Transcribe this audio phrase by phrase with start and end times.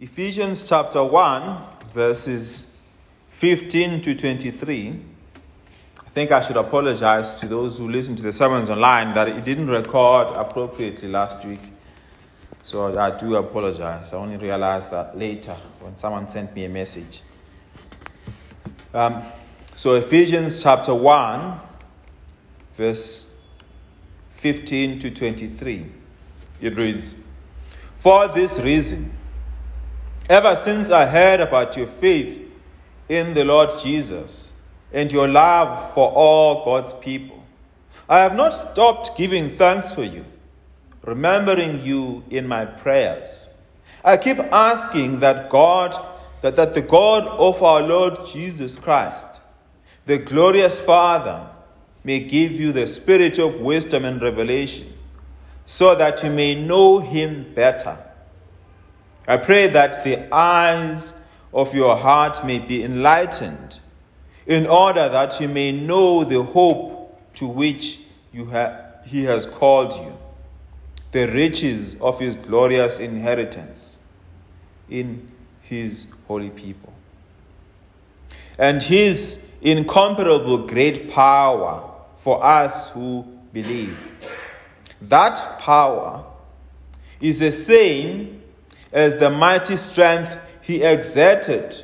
[0.00, 1.56] Ephesians chapter 1,
[1.92, 2.66] verses
[3.28, 5.00] 15 to 23.
[5.98, 9.44] I think I should apologize to those who listen to the sermons online that it
[9.44, 11.60] didn't record appropriately last week.
[12.62, 14.12] So I do apologize.
[14.12, 17.22] I only realized that later when someone sent me a message.
[18.92, 19.22] Um,
[19.76, 21.60] so, Ephesians chapter 1,
[22.72, 23.32] verse
[24.32, 25.86] 15 to 23.
[26.60, 27.14] It reads
[27.98, 29.12] For this reason,
[30.28, 32.40] ever since I heard about your faith
[33.08, 34.52] in the Lord Jesus
[34.92, 37.42] and your love for all God's people,
[38.08, 40.24] I have not stopped giving thanks for you,
[41.04, 43.48] remembering you in my prayers.
[44.04, 45.94] I keep asking that God,
[46.42, 49.40] that, that the God of our Lord Jesus Christ,
[50.06, 51.48] the glorious Father,
[52.02, 54.92] may give you the spirit of wisdom and revelation,
[55.66, 57.98] so that you may know him better.
[59.26, 61.14] I pray that the eyes
[61.52, 63.80] of your heart may be enlightened,
[64.46, 68.00] in order that you may know the hope to which
[68.32, 68.76] you ha-
[69.06, 70.18] he has called you,
[71.12, 74.00] the riches of his glorious inheritance
[74.90, 75.30] in
[75.62, 76.92] his holy people,
[78.58, 84.12] and his incomparable great power for us who believe.
[85.00, 86.24] That power
[87.20, 88.42] is the same
[88.94, 91.82] as the mighty strength he exerted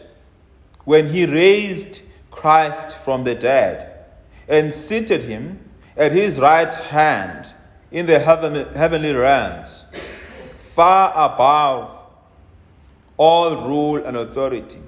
[0.85, 4.07] when he raised Christ from the dead
[4.49, 5.59] and seated him
[5.97, 7.53] at his right hand
[7.91, 9.85] in the heavenly realms,
[10.59, 11.91] far above
[13.17, 14.79] all rule and authority,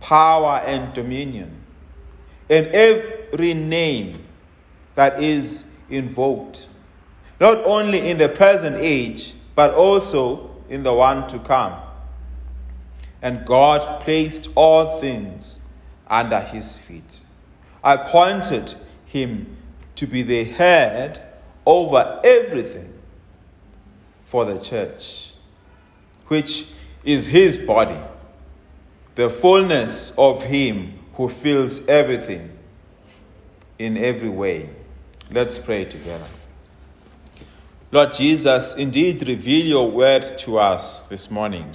[0.00, 1.54] power and dominion,
[2.48, 4.18] and every name
[4.94, 6.68] that is invoked,
[7.38, 11.78] not only in the present age, but also in the one to come.
[13.20, 15.58] And God placed all things
[16.08, 17.24] under his feet,
[17.84, 19.56] I appointed him
[19.96, 21.22] to be the head
[21.66, 22.92] over everything
[24.24, 25.34] for the church,
[26.28, 26.66] which
[27.04, 28.00] is his body,
[29.14, 32.50] the fullness of him who fills everything
[33.78, 34.70] in every way.
[35.30, 36.26] Let's pray together.
[37.92, 41.74] Lord Jesus, indeed reveal your word to us this morning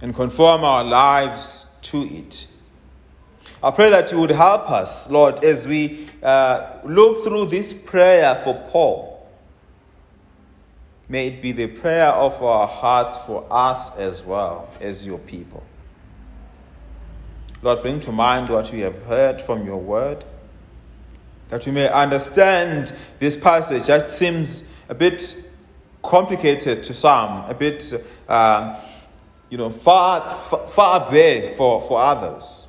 [0.00, 2.46] and conform our lives to it.
[3.60, 8.36] I pray that you would help us, Lord, as we uh, look through this prayer
[8.36, 9.28] for Paul.
[11.08, 15.64] May it be the prayer of our hearts for us as well as your people.
[17.60, 20.24] Lord, bring to mind what we have heard from your word
[21.48, 25.50] that we may understand this passage that seems a bit
[26.02, 27.92] complicated to some, a bit,
[28.28, 28.80] uh,
[29.50, 32.68] you know, far, far away for, for others.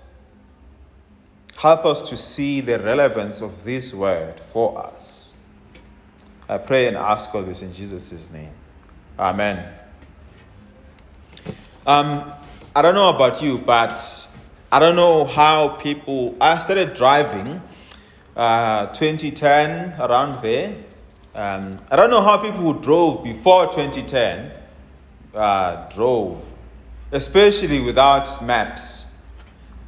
[1.58, 5.36] Help us to see the relevance of this word for us.
[6.50, 8.52] I pray and ask all this in Jesus' name.
[9.18, 9.74] Amen.
[11.86, 12.32] Um,
[12.76, 14.28] I don't know about you, but
[14.72, 16.36] I don't know how people.
[16.42, 17.62] I started driving
[18.36, 20.76] uh, 2010, around there.
[21.36, 24.52] Um, I don't know how people who drove before 2010
[25.34, 26.44] uh, drove,
[27.12, 29.06] especially without maps.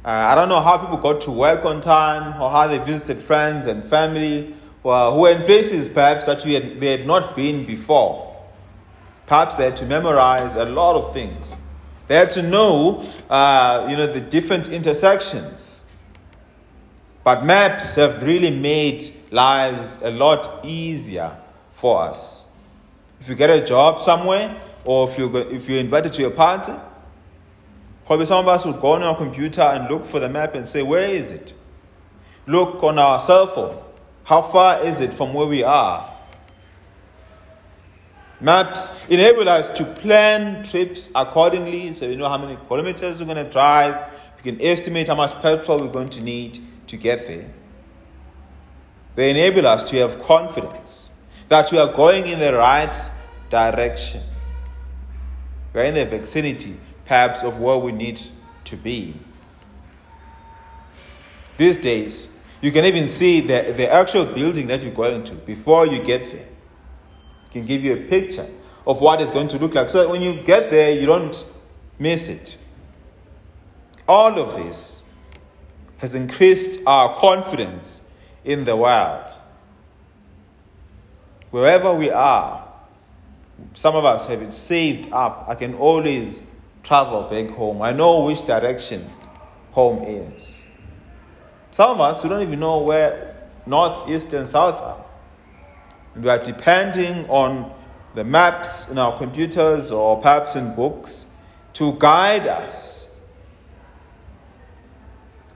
[0.04, 3.22] Uh, I don't know how people got to work on time or how they visited
[3.22, 7.64] friends and family or who were in places perhaps that had, they had not been
[7.64, 8.36] before.
[9.26, 11.60] Perhaps they had to memorize a lot of things.
[12.06, 15.85] They had to know, uh, you know, the different intersections
[17.26, 21.36] but maps have really made lives a lot easier
[21.72, 22.46] for us.
[23.20, 26.72] If you get a job somewhere, or if you're, if you're invited to a party,
[28.04, 30.68] probably some of us would go on our computer and look for the map and
[30.68, 31.52] say, Where is it?
[32.46, 33.76] Look on our cell phone.
[34.22, 36.14] How far is it from where we are?
[38.40, 43.44] Maps enable us to plan trips accordingly so we know how many kilometers we're going
[43.44, 44.12] to drive.
[44.36, 47.50] We can estimate how much petrol we're going to need to get there.
[49.14, 51.10] They enable us to have confidence
[51.48, 52.94] that we are going in the right
[53.48, 54.22] direction.
[55.72, 58.20] We are in the vicinity, perhaps, of where we need
[58.64, 59.14] to be.
[61.56, 62.28] These days,
[62.60, 66.20] you can even see the, the actual building that you're going to before you get
[66.30, 66.46] there.
[66.46, 68.46] It can give you a picture
[68.86, 71.44] of what it's going to look like so that when you get there, you don't
[71.98, 72.58] miss it.
[74.06, 75.05] All of this
[75.98, 78.00] has increased our confidence
[78.44, 79.26] in the world.
[81.50, 82.66] Wherever we are,
[83.72, 85.46] some of us have it saved up.
[85.48, 86.42] I can always
[86.82, 87.82] travel back home.
[87.82, 89.08] I know which direction
[89.72, 90.64] home is.
[91.70, 95.04] Some of us, we don't even know where north, east, and south are.
[96.14, 97.72] And we are depending on
[98.14, 101.26] the maps in our computers or perhaps in books
[101.74, 103.05] to guide us.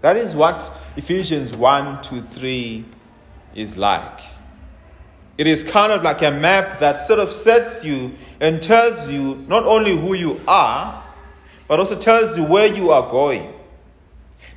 [0.01, 2.85] That is what Ephesians 1 to 3
[3.55, 4.21] is like.
[5.37, 9.37] It is kind of like a map that sort of sets you and tells you
[9.49, 11.03] not only who you are,
[11.67, 13.55] but also tells you where you are going.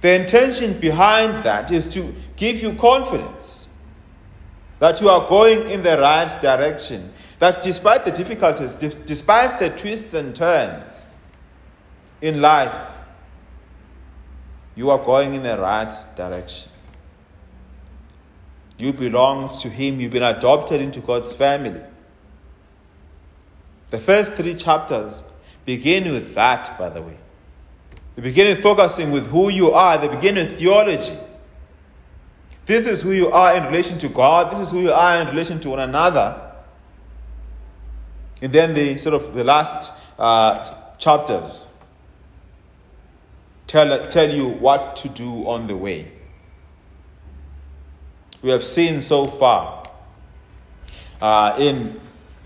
[0.01, 3.69] The intention behind that is to give you confidence
[4.79, 10.13] that you are going in the right direction, that despite the difficulties, despite the twists
[10.13, 11.05] and turns
[12.21, 12.75] in life,
[14.75, 16.71] you are going in the right direction.
[18.77, 21.81] You belong to Him, you've been adopted into God's family.
[23.89, 25.23] The first three chapters
[25.65, 27.17] begin with that, by the way.
[28.15, 31.17] They begin with focusing with who you are, they begin with theology.
[32.65, 35.27] This is who you are in relation to God, this is who you are in
[35.27, 36.51] relation to one another.
[38.41, 41.67] And then the sort of the last uh, chapters
[43.73, 46.11] tell, tell you what to do on the way.
[48.43, 49.89] We have seen so far
[51.19, 51.99] uh, in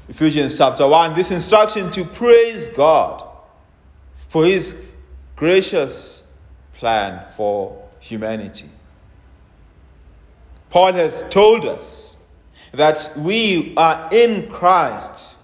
[0.07, 3.27] Ephesians chapter 1 this instruction to praise God
[4.29, 4.77] for his
[5.35, 6.23] gracious
[6.75, 8.69] plan for humanity.
[10.69, 12.17] Paul has told us
[12.71, 15.35] that we are in Christ.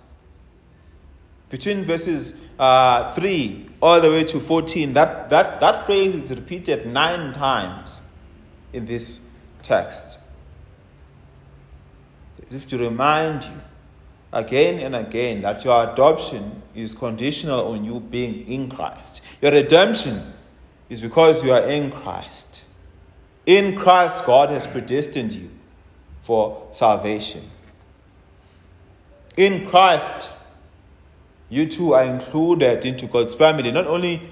[1.50, 6.88] Between verses uh, 3 all the way to 14, that, that, that phrase is repeated
[6.88, 8.02] nine times
[8.72, 9.20] in this
[9.62, 10.20] text.
[12.48, 13.62] As if to remind you
[14.32, 19.22] again and again that your adoption is conditional on you being in Christ.
[19.42, 20.32] Your redemption
[20.88, 22.64] is because you are in Christ.
[23.46, 25.50] In Christ, God has predestined you
[26.22, 27.52] for salvation.
[29.36, 30.32] In Christ,
[31.54, 33.72] you too are included into God's family.
[33.72, 34.24] Not only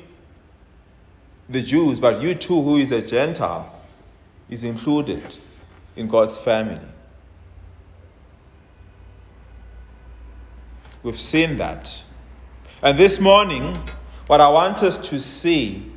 [1.47, 3.71] the Jews, but you too, who is a Gentile,
[4.49, 5.35] is included
[5.95, 6.79] in God's family.
[11.03, 12.03] We've seen that.
[12.81, 13.77] And this morning,
[14.25, 15.91] what I want us to see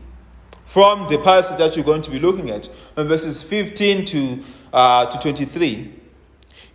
[0.66, 2.68] from the passage that you're going to be looking at,
[2.98, 4.44] in verses 15 to,
[4.74, 5.90] uh, to 23,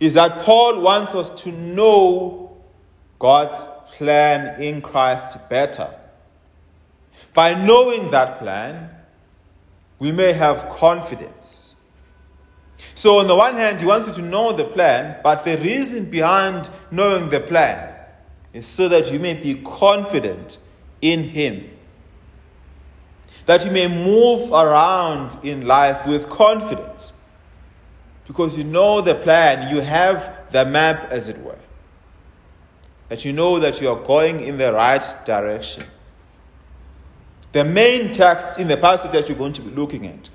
[0.00, 2.56] is that Paul wants us to know
[3.20, 3.68] God's
[4.00, 5.94] plan in Christ better.
[7.34, 8.88] By knowing that plan,
[9.98, 11.76] we may have confidence.
[12.94, 16.06] So, on the one hand, he wants you to know the plan, but the reason
[16.06, 17.94] behind knowing the plan
[18.54, 20.56] is so that you may be confident
[21.02, 21.68] in Him.
[23.44, 27.12] That you may move around in life with confidence.
[28.26, 31.58] Because you know the plan, you have the map, as it were.
[33.10, 35.84] That you know that you are going in the right direction.
[37.52, 40.30] The main text in the passage that you're going to be looking at.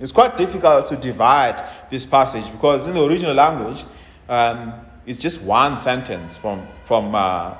[0.00, 3.84] It's quite difficult to divide this passage because in the original language,
[4.28, 4.74] um,
[5.06, 7.56] it's just one sentence from, from, uh,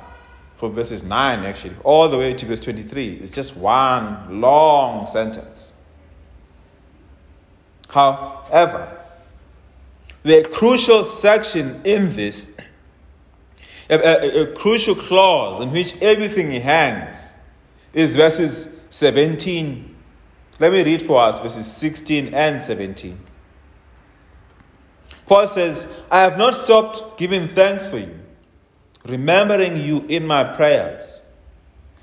[0.56, 3.14] from verses 9, actually, all the way to verse 23.
[3.14, 5.74] It's just one long sentence.
[7.88, 9.00] However,
[10.22, 12.56] the crucial section in this,
[13.90, 17.34] a, a, a crucial clause in which everything hangs,
[17.92, 19.94] is verses 17.
[20.58, 23.18] Let me read for us verses 16 and 17.
[25.26, 28.14] Paul says, I have not stopped giving thanks for you,
[29.06, 31.22] remembering you in my prayers.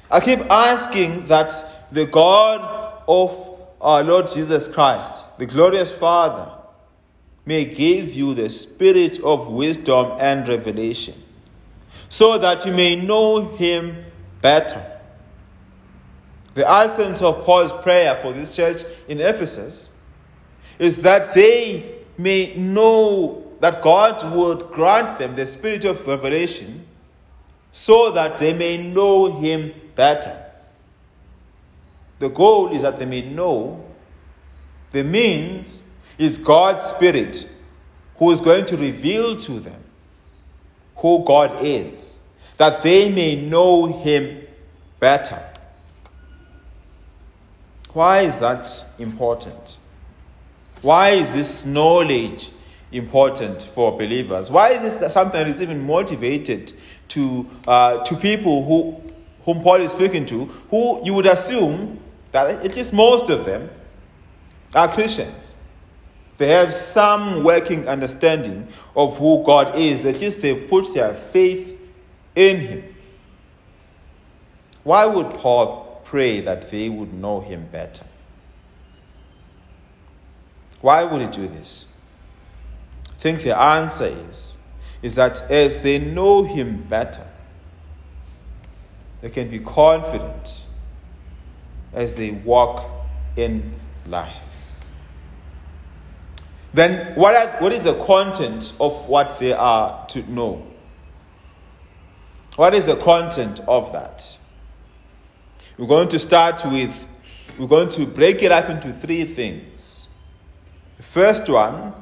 [0.10, 6.52] I keep asking that the God of our Lord Jesus Christ, the glorious Father,
[7.46, 11.16] may give you the spirit of wisdom and revelation,
[12.10, 14.06] so that you may know him
[14.42, 14.86] better.
[16.54, 19.92] The essence of Paul's prayer for this church in Ephesus
[20.80, 26.86] is that they may know that God would grant them the spirit of revelation
[27.72, 30.46] so that they may know Him better.
[32.20, 33.86] The goal is that they may know.
[34.92, 35.84] The means
[36.18, 37.50] is God's Spirit
[38.18, 39.84] who is going to reveal to them
[41.02, 42.20] who God is,
[42.58, 44.42] that they may know Him
[45.00, 45.44] better.
[47.94, 49.80] Why is that important?
[50.82, 52.50] Why is this knowledge
[52.92, 54.50] important for believers?
[54.50, 56.74] Why is this something that is even motivated
[57.10, 59.12] to, uh, to people who,
[59.44, 62.00] whom Paul is speaking to, who you would assume
[62.32, 63.70] that at least most of them
[64.74, 65.56] are Christians.
[66.42, 70.08] They have some working understanding of who God is.
[70.08, 71.80] At least they put their faith
[72.34, 72.96] in Him.
[74.82, 78.08] Why would Paul pray that they would know Him better?
[80.82, 81.86] Why would he do this?
[83.08, 84.58] I think the answer is,
[85.04, 87.28] is that as they know Him better,
[89.22, 90.66] they can be confident
[91.94, 92.90] as they walk
[93.36, 93.76] in
[94.08, 94.51] life.
[96.74, 100.66] Then, what, are, what is the content of what they are to know?
[102.56, 104.38] What is the content of that?
[105.78, 107.08] We're going to start with,
[107.58, 110.10] we're going to break it up into three things.
[110.98, 111.94] The first one,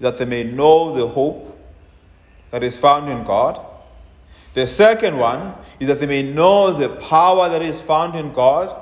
[0.00, 1.58] that they may know the hope
[2.50, 3.60] that is found in God.
[4.54, 8.74] The second one is that they may know the power that is found in God.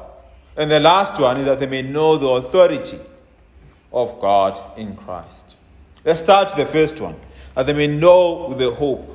[0.57, 2.99] And the last one is that they may know the authority
[3.93, 5.57] of God in Christ.
[6.05, 7.17] Let's start with the first one,
[7.55, 9.15] that they may know the hope.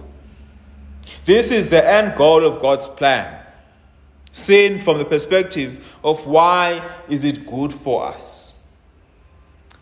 [1.26, 3.40] This is the end goal of God's plan.
[4.32, 8.56] Seen from the perspective of why is it good for us?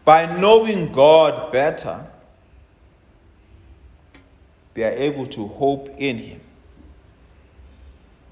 [0.04, 2.06] By knowing God better,
[4.74, 6.42] they are able to hope in Him.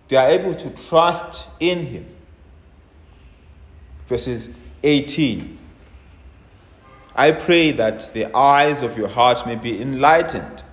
[0.07, 2.05] They are able to trust in Him.
[4.07, 5.58] Verses 18.
[7.19, 10.63] I pray that the eyes of your heart may be enlightened,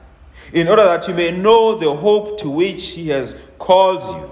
[0.52, 4.30] in order that you may know the hope to which He has called you,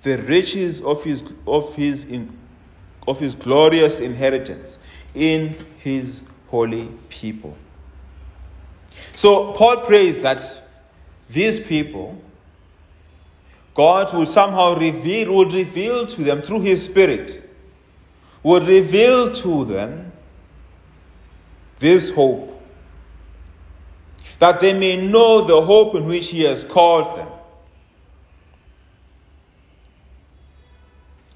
[0.00, 2.34] the riches of His, of his, in,
[3.06, 4.78] of his glorious inheritance
[5.14, 7.54] in His holy people.
[9.14, 10.40] So, Paul prays that
[11.28, 12.18] these people
[13.74, 17.46] God will somehow reveal, would reveal to them through His Spirit,
[18.42, 20.05] would reveal to them
[21.78, 22.52] this hope.
[24.38, 27.28] That they may know the hope in which He has called them.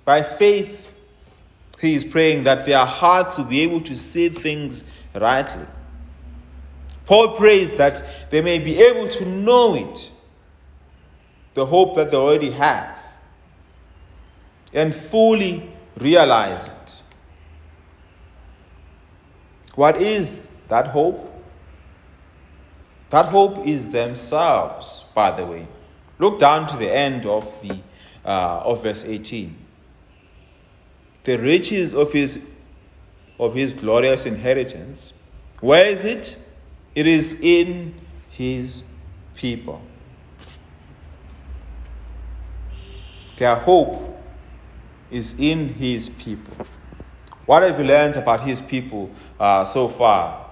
[0.05, 0.93] By faith,
[1.81, 5.67] He is praying that their hearts will be able to see things rightly.
[7.07, 10.13] Paul prays that they may be able to know it
[11.55, 12.97] the hope that they already have
[14.73, 15.69] and fully
[15.99, 17.03] realize it.
[19.81, 21.43] What is that hope?
[23.09, 25.69] That hope is themselves, by the way.
[26.19, 27.81] Look down to the end of, the,
[28.23, 29.57] uh, of verse 18.
[31.25, 32.45] The riches of his,
[33.39, 35.15] of his glorious inheritance,
[35.63, 36.37] where is it?
[36.95, 37.95] It is in
[38.29, 38.83] his
[39.35, 39.81] people.
[43.39, 44.23] Their hope
[45.11, 46.67] is in His people.
[47.51, 50.49] What have you learned about His people uh, so far?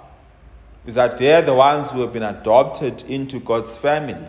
[0.85, 4.27] Is that they're the ones who have been adopted into God's family.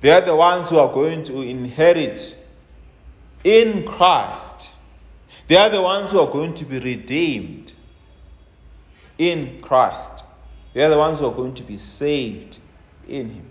[0.00, 2.36] They're the ones who are going to inherit
[3.44, 4.74] in Christ.
[5.46, 7.74] They are the ones who are going to be redeemed
[9.16, 10.24] in Christ.
[10.74, 12.58] They are the ones who are going to be saved
[13.06, 13.46] in Him.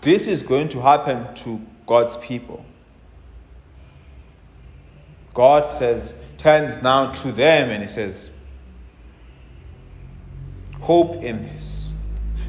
[0.00, 2.64] This is going to happen to God's people.
[5.34, 8.30] God says, turns now to them and he says,
[10.80, 11.92] Hope in this.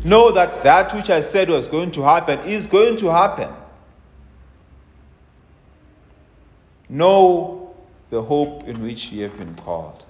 [0.03, 3.49] Know that that which I said was going to happen is going to happen.
[6.89, 7.75] Know
[8.09, 10.05] the hope in which you have been called.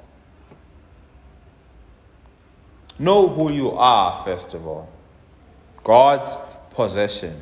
[2.97, 4.89] Know who you are, first of all.
[5.83, 6.37] God's
[6.71, 7.39] possession.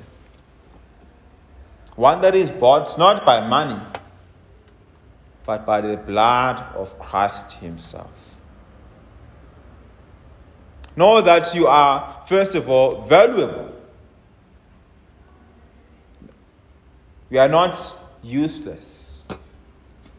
[1.95, 3.79] One that is bought not by money,
[5.45, 8.12] but by the blood of Christ Himself.
[10.95, 13.75] Know that you are, first of all, valuable.
[17.29, 19.25] You are not useless.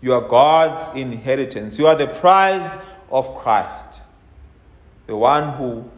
[0.00, 1.78] You are God's inheritance.
[1.78, 2.78] You are the prize
[3.10, 4.02] of Christ,
[5.06, 5.88] the one who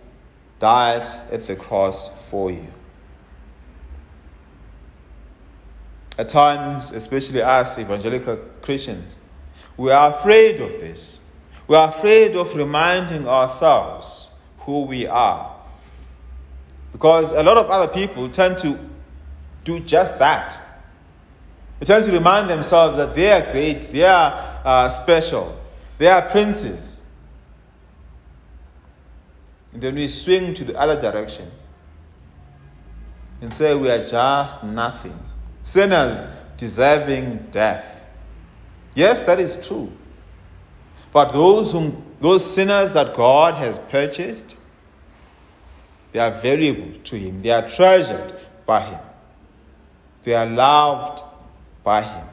[0.58, 2.66] died at the cross for you.
[6.16, 9.16] At times, especially us evangelical Christians,
[9.76, 11.20] we are afraid of this.
[11.66, 15.54] We are afraid of reminding ourselves who we are.
[16.92, 18.78] Because a lot of other people tend to
[19.64, 20.60] do just that.
[21.80, 25.58] They tend to remind themselves that they are great, they are uh, special,
[25.98, 27.02] they are princes.
[29.72, 31.50] And then we swing to the other direction
[33.40, 35.18] and say we are just nothing,
[35.64, 36.28] sinners
[36.58, 38.06] deserving death.
[38.94, 39.90] Yes, that is true.
[41.10, 44.56] But those whom those sinners that God has purchased,
[46.12, 47.40] they are valuable to him.
[47.40, 48.34] They are treasured
[48.66, 49.00] by him.
[50.22, 51.22] They are loved
[51.82, 52.26] by him.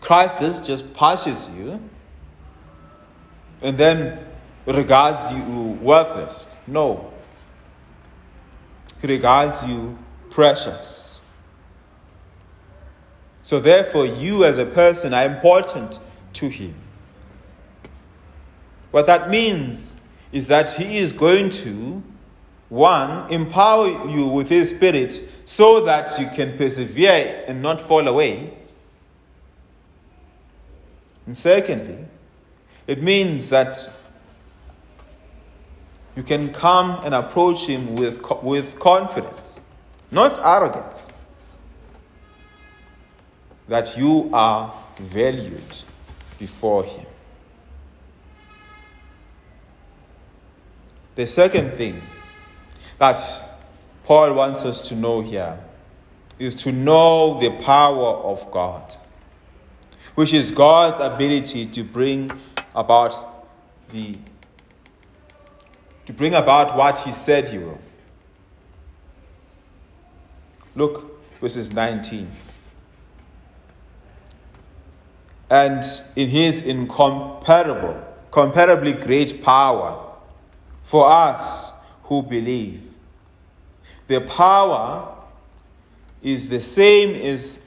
[0.00, 1.80] Christ does just purchase you
[3.60, 4.18] and then
[4.66, 6.46] regards you worthless.
[6.66, 7.12] No.
[9.00, 9.96] He regards you
[10.32, 11.20] precious.
[13.42, 15.98] So, therefore, you as a person are important
[16.34, 16.74] to Him.
[18.90, 22.02] What that means is that He is going to,
[22.68, 28.54] one, empower you with His Spirit so that you can persevere and not fall away.
[31.26, 31.98] And secondly,
[32.86, 33.90] it means that
[36.16, 39.62] you can come and approach Him with, with confidence,
[40.12, 41.08] not arrogance,
[43.66, 45.76] that you are valued
[46.38, 47.06] before Him.
[51.14, 52.00] The second thing
[52.98, 53.18] that
[54.04, 55.58] Paul wants us to know here
[56.38, 58.96] is to know the power of God,
[60.14, 62.30] which is God's ability to bring
[62.74, 63.14] about
[63.90, 64.18] the
[66.04, 67.78] to bring about what he said he will.
[70.74, 72.28] Look, verses 19.
[75.50, 75.84] And
[76.16, 80.12] in his incomparable, comparably great power
[80.82, 81.72] for us
[82.04, 82.82] who believe.
[84.06, 85.14] The power
[86.22, 87.62] is the same as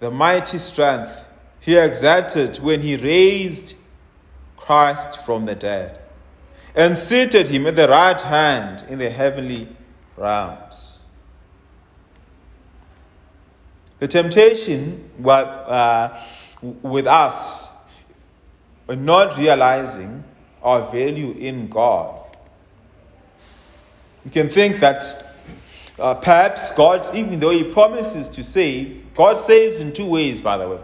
[0.00, 1.28] the mighty strength
[1.60, 3.74] he exerted when he raised
[4.56, 6.02] Christ from the dead
[6.74, 9.68] and seated him at the right hand in the heavenly
[10.16, 10.93] realms.
[14.04, 16.22] The temptation uh,
[16.60, 17.70] with us,
[18.86, 20.22] not realizing
[20.62, 22.36] our value in God.
[24.26, 25.34] You can think that
[25.98, 30.58] uh, perhaps God, even though He promises to save, God saves in two ways, by
[30.58, 30.80] the way.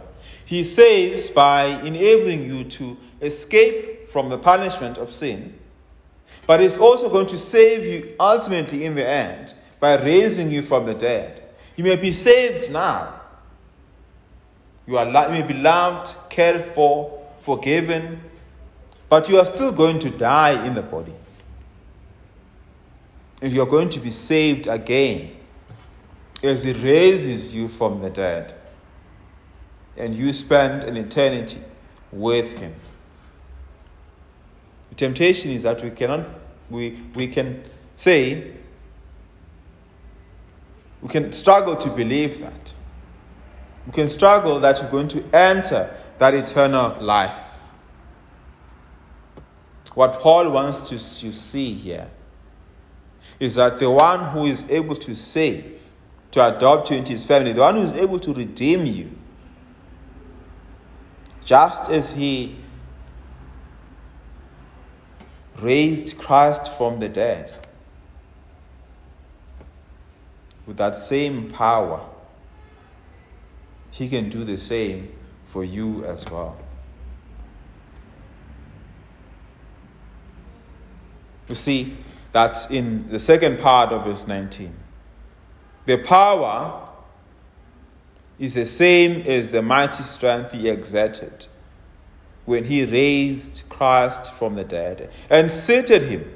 [0.47, 5.59] He saves by enabling you to escape from the punishment of sin
[6.47, 10.87] but He's also going to save you ultimately in the end by raising you from
[10.87, 11.50] the dead.
[11.81, 13.23] You may be saved now.
[14.87, 18.21] You, are, you may be loved, cared for, forgiven,
[19.09, 21.15] but you are still going to die in the body.
[23.41, 25.37] And you are going to be saved again
[26.43, 28.53] as He raises you from the dead.
[29.97, 31.63] And you spend an eternity
[32.13, 32.75] with Him.
[34.91, 36.27] The temptation is that we cannot
[36.69, 37.63] we, we can
[37.97, 38.53] say,
[41.03, 42.75] we can struggle to believe that.
[43.87, 47.37] We can struggle that you're going to enter that eternal life.
[49.95, 52.09] What Paul wants to, to see here
[53.39, 55.81] is that the one who is able to save,
[56.33, 59.11] to adopt you into his family, the one who is able to redeem you,
[61.45, 62.57] just as he
[65.59, 67.67] raised Christ from the dead
[70.71, 72.01] with that same power,
[73.91, 75.13] He can do the same
[75.47, 76.57] for you as well.
[81.49, 81.97] You see
[82.31, 84.73] that's in the second part of verse 19.
[85.87, 86.89] The power
[88.39, 91.49] is the same as the mighty strength he exerted
[92.45, 96.31] when he raised Christ from the dead and seated him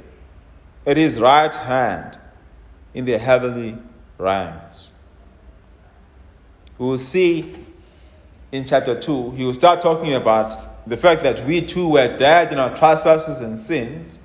[0.85, 2.19] at his right hand
[2.95, 3.79] in the heavenly
[4.19, 4.93] realms.
[6.79, 7.55] We will see
[8.53, 12.53] in chapter 2, he will start talking about the fact that we too were dead
[12.53, 14.19] in our trespasses and sins,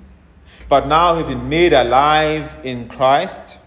[0.68, 3.58] but now have been made alive in Christ.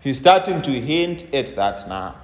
[0.00, 2.16] He's starting to hint at that now.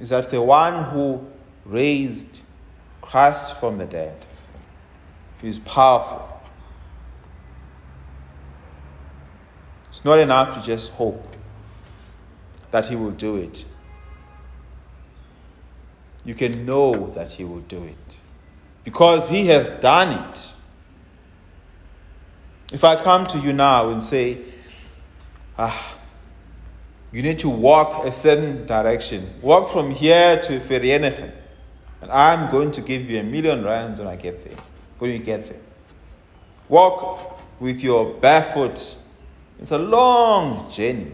[0.00, 1.24] Is that the one who
[1.64, 2.40] raised
[3.02, 4.26] Christ from the dead.
[5.40, 6.27] He is powerful.
[9.98, 11.34] It's not enough to just hope
[12.70, 13.64] that He will do it.
[16.24, 18.20] You can know that He will do it
[18.84, 20.54] because He has done it.
[22.72, 24.38] If I come to you now and say,
[25.58, 25.96] ah,
[27.10, 31.32] you need to walk a certain direction, walk from here to Vereeniging
[32.02, 34.56] and I'm going to give you a million rands when I get there.
[35.00, 35.58] When you get there.
[36.68, 38.98] Walk with your barefoot.
[39.60, 41.12] It's a long journey.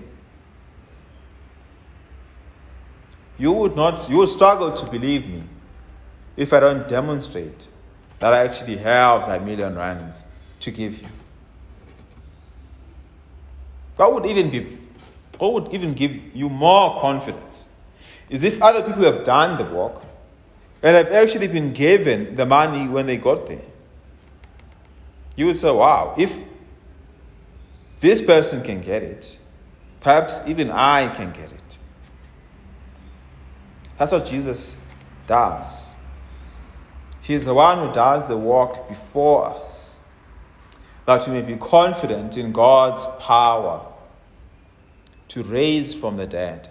[3.39, 5.43] You would not, you would struggle to believe me
[6.37, 7.69] if I don't demonstrate
[8.19, 10.27] that I actually have that million rands
[10.61, 11.09] to give you.
[13.97, 14.79] What would even be,
[15.39, 17.69] what would even give you more confidence
[18.29, 20.03] is if other people have done the work
[20.83, 23.63] and have actually been given the money when they got there.
[25.37, 26.39] You would say, wow, if
[28.05, 29.39] this person can get it,
[30.01, 31.79] perhaps even I can get it.
[33.97, 34.77] That's what Jesus
[35.27, 35.95] does.
[37.23, 40.03] He is the one who does the work before us,
[41.07, 43.87] that we may be confident in God's power
[45.29, 46.71] to raise from the dead.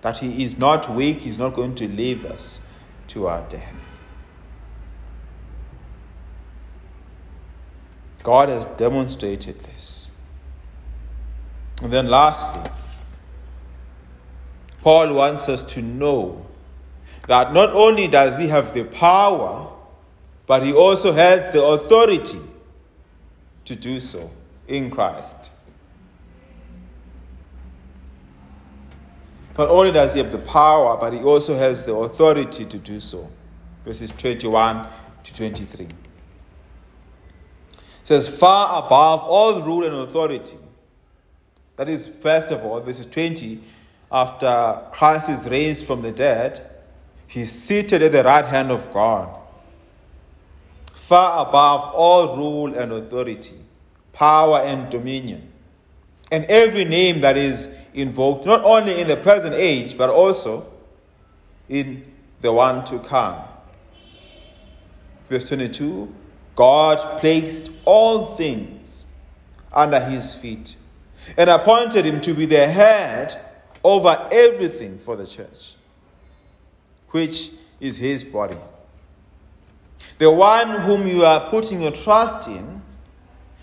[0.00, 2.58] That He is not weak, He's not going to leave us
[3.06, 3.99] to our death.
[8.22, 10.10] God has demonstrated this.
[11.82, 12.70] And then, lastly,
[14.82, 16.46] Paul wants us to know
[17.26, 19.70] that not only does he have the power,
[20.46, 22.40] but he also has the authority
[23.64, 24.30] to do so
[24.66, 25.52] in Christ.
[29.56, 32.98] Not only does he have the power, but he also has the authority to do
[32.98, 33.30] so.
[33.84, 34.86] Verses 21
[35.24, 35.88] to 23.
[38.10, 40.56] Says, far above all rule and authority.
[41.76, 43.60] That is, first of all, verses 20
[44.10, 46.60] after Christ is raised from the dead,
[47.28, 49.32] he's seated at the right hand of God,
[50.92, 53.54] far above all rule and authority,
[54.12, 55.48] power and dominion,
[56.32, 60.66] and every name that is invoked, not only in the present age, but also
[61.68, 63.40] in the one to come.
[65.26, 66.12] Verse 22
[66.60, 69.06] God placed all things
[69.72, 70.76] under his feet
[71.38, 73.40] and appointed him to be the head
[73.82, 75.76] over everything for the church,
[77.12, 78.58] which is his body.
[80.18, 82.82] The one whom you are putting your trust in,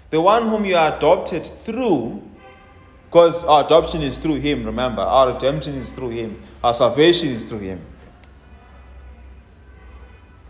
[0.10, 2.24] the one whom you are adopted through,
[3.06, 7.46] because our adoption is through him, remember, our redemption is through him, our salvation is
[7.46, 7.80] through him.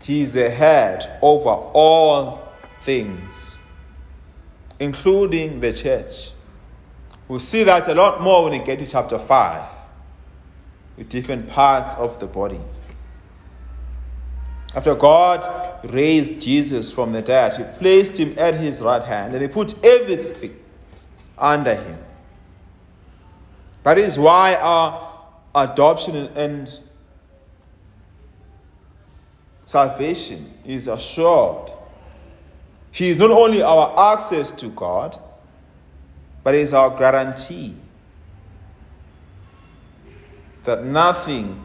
[0.08, 2.48] He is the head over all
[2.80, 3.58] things,
[4.80, 6.30] including the church.
[7.28, 9.68] We'll see that a lot more when we get to chapter 5
[10.96, 12.58] with different parts of the body.
[14.74, 19.42] After God raised Jesus from the dead, He placed Him at His right hand and
[19.42, 20.58] He put everything
[21.36, 21.98] under Him.
[23.82, 25.12] That is why our
[25.54, 26.80] adoption and
[29.68, 31.70] salvation is assured.
[32.90, 35.18] He is not only our access to God,
[36.42, 37.76] but is our guarantee
[40.64, 41.62] that nothing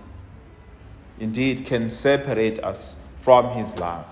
[1.17, 4.05] indeed can separate us from His love,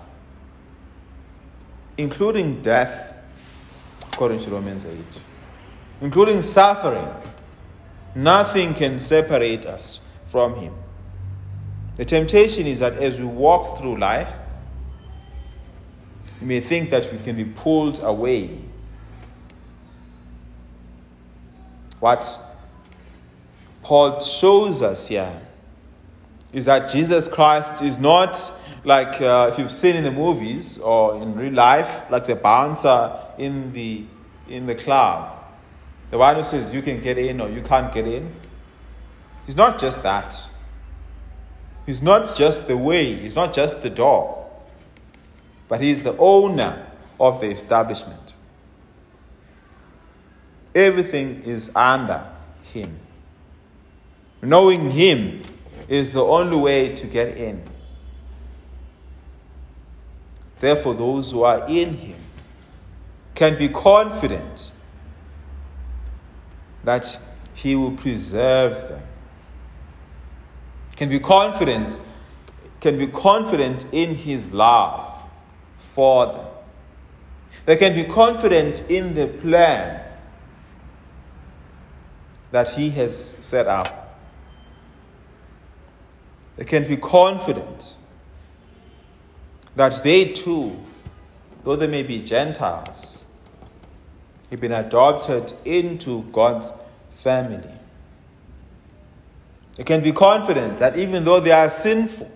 [1.98, 3.14] including death,
[4.10, 5.22] according to Romans 8,
[6.00, 7.10] including suffering.
[8.14, 10.72] Nothing can separate us from Him.
[11.96, 14.32] The temptation is that as we walk through life,
[16.40, 18.58] we may think that we can be pulled away
[22.02, 22.36] What
[23.84, 25.40] Paul shows us here
[26.52, 28.52] is that Jesus Christ is not
[28.82, 33.16] like uh, if you've seen in the movies or in real life, like the bouncer
[33.38, 34.04] in the
[34.48, 35.44] in the club,
[36.10, 38.34] the one who says you can get in or you can't get in.
[39.46, 40.50] He's not just that.
[41.86, 43.14] He's not just the way.
[43.14, 44.50] He's not just the door.
[45.68, 46.86] But he's the owner
[47.18, 48.34] of the establishment.
[50.74, 52.26] Everything is under
[52.62, 52.98] Him.
[54.42, 55.42] Knowing Him
[55.88, 57.62] is the only way to get in.
[60.58, 62.18] Therefore, those who are in Him
[63.34, 64.72] can be confident
[66.84, 67.18] that
[67.54, 69.02] He will preserve them.
[71.02, 71.98] Can be confident,
[72.78, 75.04] can be confident in His love
[75.80, 76.46] for them.
[77.66, 80.00] They can be confident in the plan
[82.52, 84.16] that He has set up.
[86.54, 87.98] They can be confident
[89.74, 90.78] that they too,
[91.64, 93.24] though they may be Gentiles,
[94.50, 96.72] have been adopted into God's
[97.16, 97.81] family.
[99.76, 102.30] They can be confident that even though they are sinful,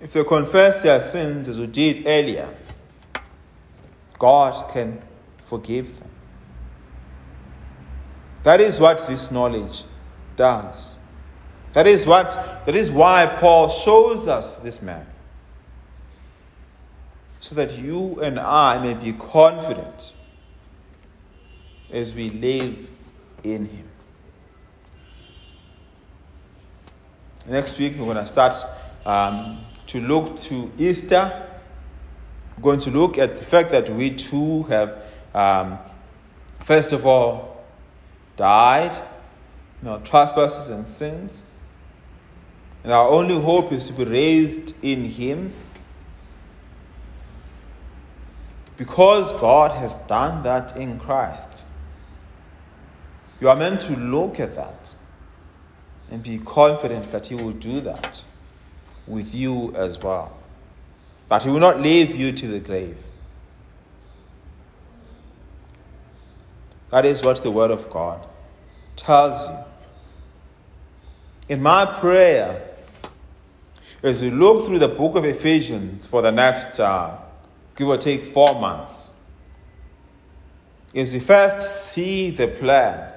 [0.00, 2.48] if they confess their sins as we did earlier,
[4.18, 5.00] God can
[5.44, 6.08] forgive them.
[8.42, 9.84] That is what this knowledge
[10.36, 10.98] does.
[11.72, 12.28] That is what
[12.66, 15.06] that is why Paul shows us this map.
[17.40, 20.14] So that you and I may be confident
[21.90, 22.90] as we live
[23.42, 23.88] in him.
[27.46, 28.54] Next week we're going to start
[29.04, 31.46] um, to look to Easter.
[32.56, 35.02] We're going to look at the fact that we too have,
[35.34, 35.78] um,
[36.60, 37.62] first of all,
[38.36, 38.96] died
[39.82, 41.44] in our trespasses and sins.
[42.82, 45.52] And our only hope is to be raised in Him.
[48.78, 51.66] Because God has done that in Christ.
[53.38, 54.94] You are meant to look at that
[56.10, 58.22] and be confident that He will do that
[59.06, 60.36] with you as well.
[61.28, 62.98] That He will not leave you to the grave.
[66.90, 68.26] That is what the Word of God
[68.96, 69.58] tells you.
[71.48, 72.62] In my prayer,
[74.02, 77.16] as we look through the book of Ephesians for the next, uh,
[77.74, 79.14] give or take, four months,
[80.92, 83.13] is we first see the plan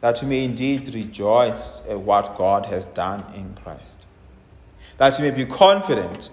[0.00, 4.06] that you may indeed rejoice at what God has done in Christ,
[4.96, 6.30] that you may be confident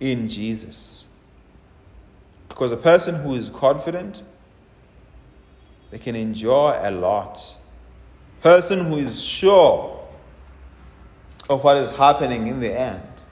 [0.00, 1.06] in Jesus.
[2.48, 4.22] Because a person who is confident,
[5.90, 7.56] they can enjoy a lot.
[8.40, 10.00] Person who is sure
[11.48, 13.24] of what is happening in the end,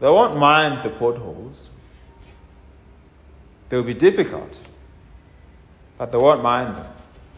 [0.00, 1.70] they won't mind the potholes.
[3.68, 4.60] They will be difficult,
[5.96, 6.86] but they won't mind them.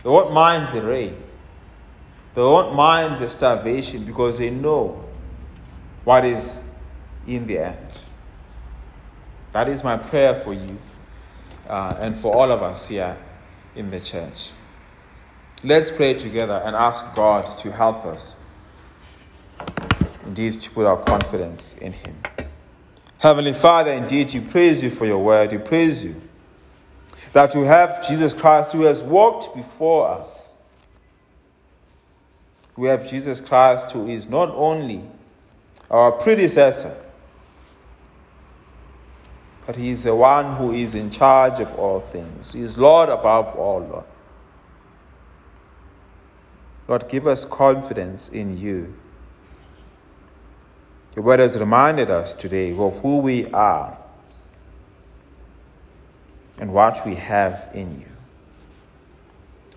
[0.03, 1.23] They won't mind the rain.
[2.35, 5.05] They won't mind the starvation because they know
[6.05, 6.63] what is
[7.27, 8.03] in the end.
[9.53, 10.79] That is my prayer for you
[11.69, 13.17] uh, and for all of us here
[13.75, 14.53] in the church.
[15.65, 18.37] Let's pray together and ask God to help us,
[20.25, 22.17] indeed, to put our confidence in Him.
[23.19, 25.51] Heavenly Father, indeed, we praise you for your word.
[25.51, 26.28] We praise you
[27.33, 30.59] that we have Jesus Christ who has walked before us.
[32.77, 35.03] We have Jesus Christ who is not only
[35.91, 36.97] our predecessor,
[39.67, 42.55] but he is the one who is in charge of all things.
[42.55, 44.05] He is Lord above all, Lord.
[46.87, 48.95] Lord, give us confidence in you.
[51.15, 53.99] Your word has reminded us today of who we are
[56.61, 58.07] and what we have in you.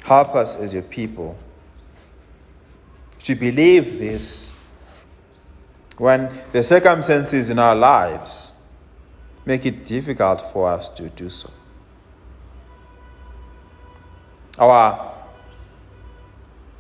[0.04, 1.38] Help us as your people
[3.24, 4.52] to believe this
[5.98, 8.54] when the circumstances in our lives
[9.46, 11.52] make it difficult for us to do so.
[14.58, 15.14] Our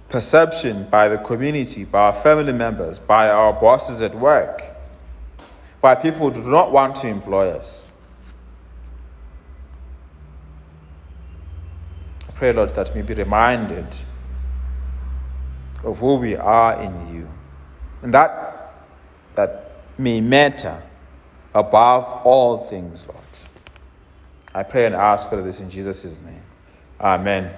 [0.09, 4.63] perception by the community, by our family members, by our bosses at work,
[5.79, 7.85] by people who do not want to employ us
[12.41, 13.99] pray, Lord, that we be reminded
[15.84, 17.30] of who we are in you.
[18.01, 18.73] And that,
[19.36, 20.82] that may matter
[21.54, 23.19] above all things, Lord.
[24.56, 26.41] I pray and ask for this in Jesus' name.
[26.99, 27.54] Amen.